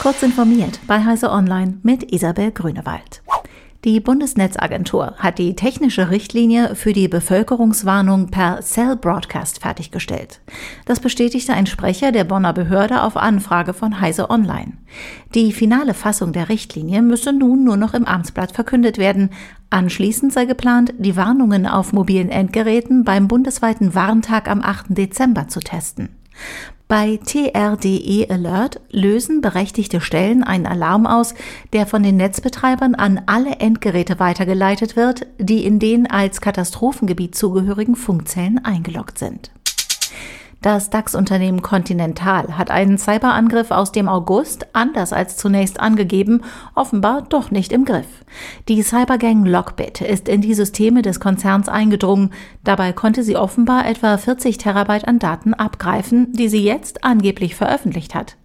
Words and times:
Kurz 0.00 0.22
informiert 0.22 0.78
bei 0.86 1.04
Heise 1.04 1.30
Online 1.30 1.78
mit 1.82 2.12
Isabel 2.12 2.52
Grünewald. 2.52 3.20
Die 3.84 3.98
Bundesnetzagentur 3.98 5.14
hat 5.18 5.38
die 5.38 5.56
technische 5.56 6.10
Richtlinie 6.10 6.76
für 6.76 6.92
die 6.92 7.08
Bevölkerungswarnung 7.08 8.28
per 8.28 8.60
Cell 8.60 8.94
Broadcast 8.96 9.60
fertiggestellt. 9.60 10.40
Das 10.86 11.00
bestätigte 11.00 11.52
ein 11.52 11.66
Sprecher 11.66 12.12
der 12.12 12.24
Bonner 12.24 12.52
Behörde 12.52 13.02
auf 13.02 13.16
Anfrage 13.16 13.74
von 13.74 14.00
Heise 14.00 14.30
Online. 14.30 14.74
Die 15.34 15.52
finale 15.52 15.94
Fassung 15.94 16.32
der 16.32 16.48
Richtlinie 16.48 17.02
müsse 17.02 17.32
nun 17.32 17.64
nur 17.64 17.76
noch 17.76 17.94
im 17.94 18.04
Amtsblatt 18.04 18.52
verkündet 18.52 18.98
werden. 18.98 19.30
Anschließend 19.70 20.32
sei 20.32 20.44
geplant, 20.44 20.94
die 20.98 21.16
Warnungen 21.16 21.66
auf 21.66 21.92
mobilen 21.92 22.30
Endgeräten 22.30 23.02
beim 23.04 23.26
bundesweiten 23.26 23.94
Warntag 23.96 24.48
am 24.48 24.62
8. 24.62 24.86
Dezember 24.90 25.48
zu 25.48 25.58
testen. 25.60 26.17
Bei 26.88 27.20
TRDE 27.22 28.30
Alert 28.30 28.80
lösen 28.90 29.42
berechtigte 29.42 30.00
Stellen 30.00 30.42
einen 30.42 30.66
Alarm 30.66 31.06
aus, 31.06 31.34
der 31.74 31.86
von 31.86 32.02
den 32.02 32.16
Netzbetreibern 32.16 32.94
an 32.94 33.20
alle 33.26 33.56
Endgeräte 33.56 34.18
weitergeleitet 34.18 34.96
wird, 34.96 35.26
die 35.38 35.66
in 35.66 35.78
den 35.78 36.10
als 36.10 36.40
Katastrophengebiet 36.40 37.34
zugehörigen 37.34 37.94
Funkzellen 37.94 38.64
eingeloggt 38.64 39.18
sind. 39.18 39.50
Das 40.60 40.90
DAX-Unternehmen 40.90 41.62
Continental 41.62 42.58
hat 42.58 42.72
einen 42.72 42.98
Cyberangriff 42.98 43.70
aus 43.70 43.92
dem 43.92 44.08
August, 44.08 44.66
anders 44.72 45.12
als 45.12 45.36
zunächst 45.36 45.78
angegeben, 45.78 46.42
offenbar 46.74 47.22
doch 47.22 47.52
nicht 47.52 47.70
im 47.70 47.84
Griff. 47.84 48.24
Die 48.68 48.82
Cybergang 48.82 49.44
Lockbit 49.44 50.00
ist 50.00 50.28
in 50.28 50.40
die 50.40 50.54
Systeme 50.54 51.02
des 51.02 51.20
Konzerns 51.20 51.68
eingedrungen. 51.68 52.30
Dabei 52.64 52.92
konnte 52.92 53.22
sie 53.22 53.36
offenbar 53.36 53.86
etwa 53.86 54.18
40 54.18 54.58
Terabyte 54.58 55.06
an 55.06 55.20
Daten 55.20 55.54
abgreifen, 55.54 56.32
die 56.32 56.48
sie 56.48 56.64
jetzt 56.64 57.04
angeblich 57.04 57.54
veröffentlicht 57.54 58.16
hat. 58.16 58.36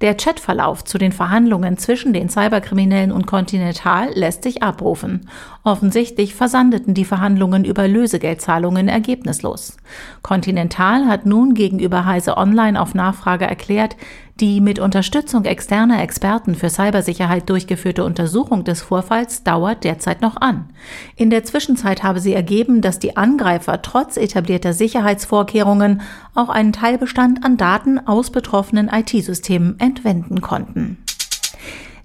Der 0.00 0.14
Chatverlauf 0.14 0.84
zu 0.84 0.98
den 0.98 1.12
Verhandlungen 1.12 1.78
zwischen 1.78 2.12
den 2.12 2.28
Cyberkriminellen 2.28 3.12
und 3.12 3.26
Continental 3.26 4.10
lässt 4.14 4.42
sich 4.42 4.62
abrufen. 4.62 5.28
Offensichtlich 5.64 6.34
versandeten 6.34 6.94
die 6.94 7.04
Verhandlungen 7.04 7.64
über 7.64 7.88
Lösegeldzahlungen 7.88 8.88
ergebnislos. 8.88 9.76
Continental 10.22 11.06
hat 11.06 11.26
nun 11.26 11.54
gegenüber 11.54 12.04
Heise 12.04 12.36
Online 12.36 12.80
auf 12.80 12.94
Nachfrage 12.94 13.46
erklärt, 13.46 13.96
die 14.40 14.60
mit 14.60 14.78
Unterstützung 14.78 15.44
externer 15.44 16.02
Experten 16.02 16.54
für 16.54 16.68
Cybersicherheit 16.68 17.48
durchgeführte 17.48 18.04
Untersuchung 18.04 18.64
des 18.64 18.82
Vorfalls 18.82 19.42
dauert 19.44 19.84
derzeit 19.84 20.20
noch 20.20 20.36
an. 20.36 20.68
In 21.16 21.30
der 21.30 21.44
Zwischenzeit 21.44 22.02
habe 22.02 22.20
sie 22.20 22.34
ergeben, 22.34 22.82
dass 22.82 22.98
die 22.98 23.16
Angreifer 23.16 23.80
trotz 23.80 24.16
etablierter 24.16 24.74
Sicherheitsvorkehrungen 24.74 26.02
auch 26.34 26.50
einen 26.50 26.72
Teilbestand 26.72 27.44
an 27.44 27.56
Daten 27.56 27.98
aus 28.06 28.30
betroffenen 28.30 28.88
IT-Systemen 28.88 29.80
entwenden 29.80 30.42
konnten. 30.42 30.98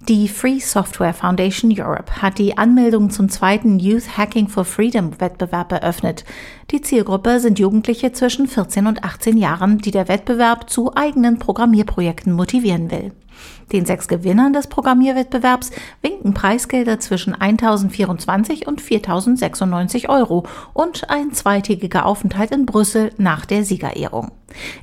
Die 0.10 0.28
Free 0.28 0.60
Software 0.60 1.14
Foundation 1.14 1.72
Europe 1.72 2.24
hat 2.24 2.40
die 2.40 2.58
Anmeldung 2.58 3.12
zum 3.12 3.30
zweiten 3.30 3.78
Youth 3.78 4.18
Hacking 4.18 4.48
for 4.48 4.66
Freedom 4.66 5.22
Wettbewerb 5.22 5.72
eröffnet. 5.72 6.26
Die 6.72 6.82
Zielgruppe 6.82 7.40
sind 7.40 7.60
Jugendliche 7.60 8.12
zwischen 8.12 8.48
14 8.48 8.88
und 8.88 9.04
18 9.04 9.38
Jahren, 9.38 9.78
die 9.78 9.92
der 9.92 10.08
Wettbewerb 10.08 10.72
zu 10.72 10.96
eigenen 10.96 11.38
Programmierprojekten 11.38 12.34
motivieren 12.34 12.90
will. 12.90 13.12
Den 13.72 13.86
sechs 13.86 14.08
Gewinnern 14.08 14.54
des 14.54 14.68
Programmierwettbewerbs 14.68 15.70
winken 16.02 16.34
Preisgelder 16.34 17.00
zwischen 17.00 17.36
1024 17.36 18.68
und 18.68 18.82
4096 18.82 20.10
Euro 20.10 20.48
und 20.74 21.12
ein 21.12 21.32
zweitägiger 21.32 22.08
Aufenthalt 22.08 22.50
in 22.50 22.66
Brüssel 22.66 23.12
nach 23.18 23.46
der 23.46 23.64
Siegerehrung. 23.64 24.32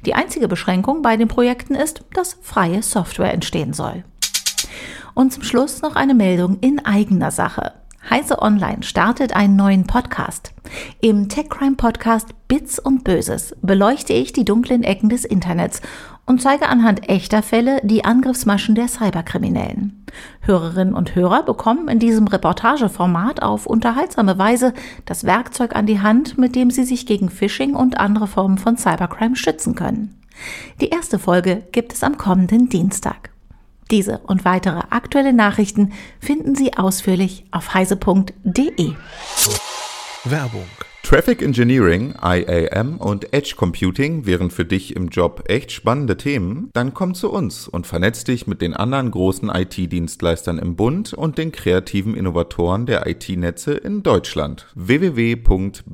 Die 0.07 0.15
einzige 0.15 0.47
Beschränkung 0.47 1.03
bei 1.03 1.17
den 1.17 1.29
Projekten 1.29 1.75
ist, 1.75 2.05
dass 2.15 2.39
freie 2.41 2.85
Software 2.85 3.35
entstehen 3.35 3.73
soll. 3.73 4.05
Und 5.19 5.33
zum 5.33 5.43
Schluss 5.43 5.83
noch 5.83 5.97
eine 5.97 6.15
Meldung 6.15 6.59
in 6.61 6.79
eigener 6.87 7.33
Sache. 7.33 7.73
Heise 8.09 8.41
Online 8.41 8.85
startet 8.85 9.35
einen 9.35 9.57
neuen 9.57 9.85
Podcast. 9.85 10.53
Im 11.01 11.29
Tech-Crime 11.29 11.75
Podcast 11.75 12.29
Bits 12.47 12.79
und 12.79 13.03
Böses 13.03 13.57
beleuchte 13.61 14.13
ich 14.13 14.33
die 14.33 14.45
dunklen 14.45 14.85
Ecken 14.85 15.09
des 15.09 15.25
Internets 15.25 15.83
und 16.25 16.41
zeige 16.41 16.69
anhand 16.69 17.09
echter 17.09 17.43
Fälle 17.43 17.81
die 17.83 18.05
Angriffsmaschen 18.05 18.77
der 18.77 18.87
Cyberkriminellen. 18.87 20.07
Hörerinnen 20.43 20.95
und 20.95 21.17
Hörer 21.17 21.43
bekommen 21.43 21.89
in 21.89 21.99
diesem 21.99 22.29
Reportageformat 22.29 23.43
auf 23.43 23.67
unterhaltsame 23.67 24.39
Weise 24.39 24.73
das 25.05 25.25
Werkzeug 25.25 25.75
an 25.75 25.87
die 25.87 26.01
Hand, 26.01 26.39
mit 26.39 26.55
dem 26.55 26.71
sie 26.71 26.85
sich 26.85 27.07
gegen 27.07 27.29
Phishing 27.29 27.75
und 27.75 27.99
andere 27.99 28.29
Formen 28.29 28.59
von 28.59 28.77
Cybercrime 28.77 29.35
schützen 29.35 29.75
können. 29.75 30.23
Die 30.81 30.91
erste 30.91 31.19
Folge 31.19 31.65
gibt 31.73 31.93
es 31.93 32.05
am 32.05 32.19
kommenden 32.19 32.69
Dienstag. 32.69 33.31
Diese 33.91 34.19
und 34.19 34.45
weitere 34.45 34.81
aktuelle 34.91 35.33
Nachrichten 35.33 35.93
finden 36.21 36.55
Sie 36.55 36.75
ausführlich 36.75 37.47
auf 37.51 37.75
heise.de. 37.75 38.93
Werbung. 40.25 40.67
Traffic 41.09 41.41
Engineering, 41.41 42.15
IAM 42.23 42.99
und 42.99 43.33
Edge 43.33 43.55
Computing 43.57 44.27
wären 44.27 44.51
für 44.51 44.67
dich 44.67 44.95
im 44.95 45.09
Job 45.09 45.45
echt 45.47 45.73
spannende 45.73 46.19
Themen? 46.19 46.69
Dann 46.75 46.93
komm 46.93 47.15
zu 47.15 47.33
uns 47.33 47.67
und 47.67 47.87
vernetz 47.87 48.25
dich 48.25 48.47
mit 48.47 48.61
den 48.61 48.75
anderen 48.75 49.11
großen 49.11 49.49
IT-Dienstleistern 49.49 50.59
im 50.59 50.77
Bund 50.77 51.15
und 51.15 51.39
den 51.39 51.51
kreativen 51.51 52.15
Innovatoren 52.15 52.85
der 52.85 53.07
IT-Netze 53.07 53.73
in 53.73 54.03
Deutschland. 54.03 54.67
www.bdbos.de 54.75 55.89